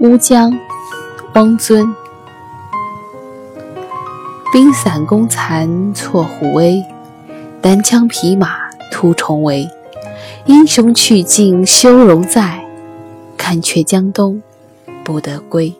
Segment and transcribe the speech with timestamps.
[0.00, 0.56] 乌江，
[1.34, 1.92] 汪尊。
[4.52, 6.84] 兵散弓残错虎威，
[7.60, 9.68] 单枪匹马突重围。
[10.46, 12.64] 英雄去尽修容在，
[13.36, 14.40] 看却江东
[15.02, 15.74] 不得归。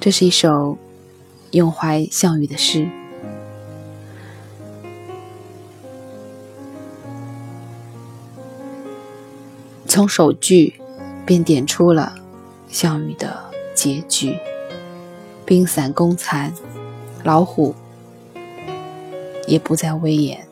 [0.00, 0.76] 这是一首
[1.52, 2.88] 咏怀项羽的诗。
[9.96, 10.74] 从首句
[11.24, 12.14] 便点出了
[12.68, 13.34] 项羽的
[13.74, 14.38] 结局：
[15.46, 16.52] 兵散弓残，
[17.24, 17.74] 老虎
[19.46, 20.46] 也不再威严。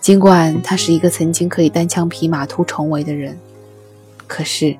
[0.00, 3.38] 尽管他是一个曾经可以单枪匹马突重围的人，
[4.26, 4.76] 可是，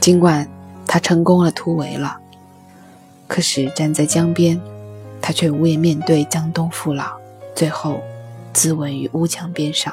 [0.00, 0.48] 尽管
[0.86, 2.16] 他成功了突围了，
[3.26, 4.60] 可是站在江边，
[5.20, 7.18] 他却无颜面对江东父老，
[7.56, 8.00] 最后。
[8.54, 9.92] 自刎于乌江边上。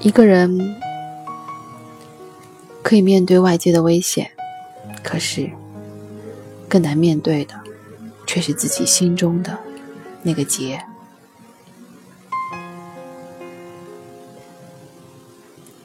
[0.00, 0.76] 一个人
[2.82, 4.30] 可以面对外界的危险，
[5.02, 5.50] 可是
[6.68, 7.58] 更难面对的，
[8.26, 9.58] 却是自己心中的
[10.22, 10.84] 那个结。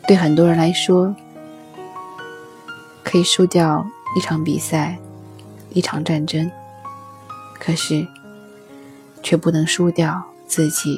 [0.07, 1.15] 对很多人来说，
[3.03, 3.83] 可以输掉。
[4.15, 4.97] 一场比赛，
[5.69, 6.51] 一场战争，
[7.59, 8.05] 可是
[9.23, 10.97] 却不能输掉自己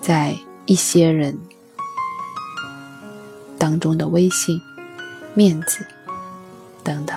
[0.00, 1.38] 在一些人
[3.56, 4.60] 当中的威信、
[5.34, 5.86] 面子
[6.82, 7.16] 等等。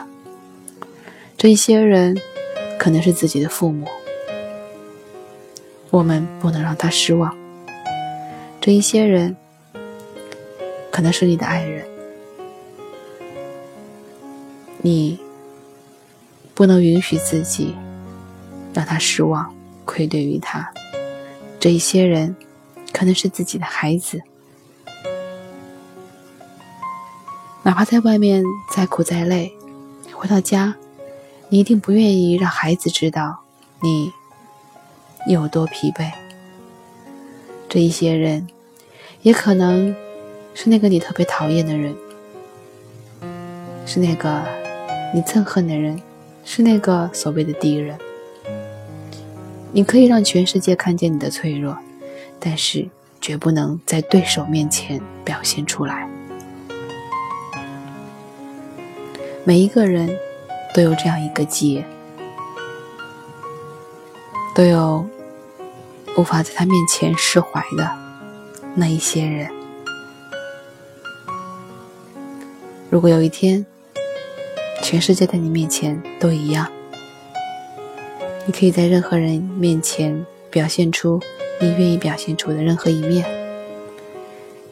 [1.37, 2.15] 这一些人
[2.77, 3.87] 可能是自己的父母，
[5.89, 7.35] 我们不能让他失望。
[8.59, 9.35] 这一些人
[10.91, 11.83] 可能是你的爱人。
[14.83, 15.19] 你
[16.55, 17.75] 不能允许自己
[18.73, 19.53] 让他失望、
[19.85, 20.71] 愧对于他。
[21.59, 22.35] 这一些人
[22.91, 24.19] 可能是自己的孩子，
[27.61, 29.53] 哪怕在外面再苦再累，
[30.13, 30.75] 回到家，
[31.49, 33.39] 你一定不愿意让孩子知道
[33.81, 34.11] 你
[35.27, 36.11] 有多疲惫。
[37.69, 38.47] 这一些人
[39.21, 39.95] 也可能
[40.55, 41.95] 是那个你特别讨厌的人，
[43.85, 44.60] 是那个。
[45.13, 46.01] 你憎恨的人
[46.45, 47.97] 是那个所谓的敌人。
[49.73, 51.77] 你可以让全世界看见你的脆弱，
[52.39, 52.87] 但是
[53.19, 56.07] 绝不能在对手面前表现出来。
[59.43, 60.09] 每一个人
[60.73, 61.85] 都有这样一个结，
[64.53, 65.05] 都有
[66.17, 67.89] 无法在他面前释怀的
[68.75, 69.49] 那一些人。
[72.89, 73.65] 如果有一天，
[74.81, 76.69] 全世界在你面前都一样，
[78.45, 81.17] 你可以在任何人面前表现出
[81.61, 83.25] 你愿意表现出的任何一面，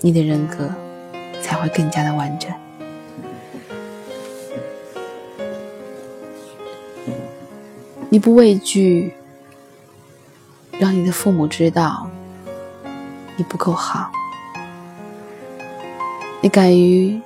[0.02, 0.70] 你的人格
[1.42, 2.52] 才会更加的完整。
[8.10, 9.14] 你不畏惧
[10.80, 12.10] 让你的父母知道
[13.38, 14.12] 你不够好，
[16.42, 17.22] 你敢于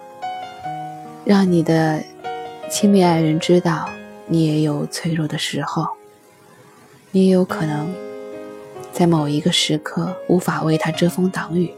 [1.26, 2.04] 让你的。
[2.74, 3.88] 亲密爱人知道
[4.26, 5.88] 你也有脆弱的时候，
[7.12, 7.94] 你也有可能
[8.92, 11.72] 在某一个时刻无法为他遮风挡雨。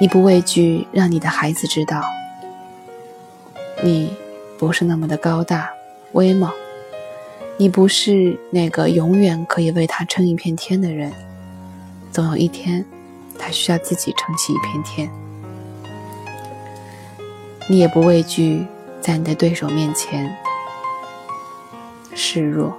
[0.00, 2.04] 你不畏惧让你的孩子知道，
[3.82, 4.16] 你
[4.56, 5.68] 不是那么的高大
[6.12, 6.48] 威猛，
[7.56, 11.12] 你不是那个永远可以为他撑一片天的人，
[12.12, 12.86] 总有一天
[13.36, 15.29] 他需要自己撑起一片天。
[17.68, 18.66] 你也不畏惧
[19.00, 20.36] 在你的对手面前
[22.14, 22.74] 示弱，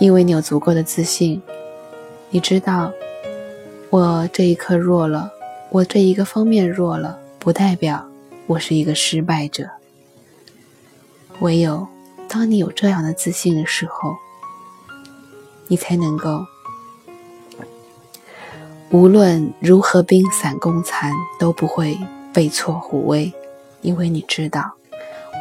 [0.00, 1.42] 因为你有足够的自信。
[2.30, 2.92] 你知道，
[3.90, 5.30] 我这一刻弱了，
[5.70, 8.06] 我这一个方面弱了，不代表
[8.46, 9.68] 我是一个失败者。
[11.40, 11.86] 唯有
[12.28, 14.16] 当你有这样的自信的时候，
[15.68, 16.44] 你才能够
[18.90, 21.98] 无论如何兵散弓残都不会。
[22.32, 23.32] 背错虎威，
[23.82, 24.74] 因为你知道，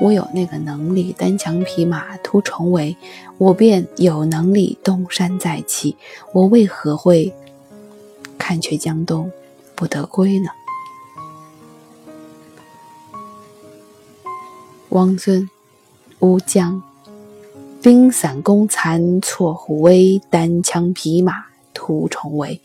[0.01, 2.95] 我有那个能力单枪匹马突重围，
[3.38, 5.95] 我便有能力东山再起。
[6.34, 7.34] 我为何会
[8.38, 9.31] 看却江东
[9.75, 10.50] 不得归呢？
[14.90, 15.48] 汪尊，
[16.19, 16.81] 乌江，
[17.81, 22.62] 兵散弓残错虎威，单枪匹马突重围，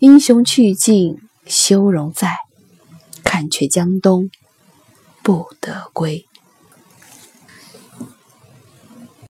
[0.00, 1.16] 英雄去尽
[1.46, 2.28] 修容在。
[3.32, 4.30] 看却江东
[5.22, 6.26] 不得归。